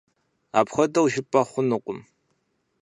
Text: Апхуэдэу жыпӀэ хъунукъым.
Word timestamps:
Апхуэдэу 0.59 1.05
жыпӀэ 1.13 1.41
хъунукъым. 1.49 1.99